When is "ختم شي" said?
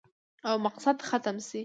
1.09-1.59